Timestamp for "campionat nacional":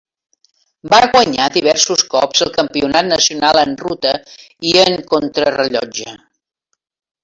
2.57-3.63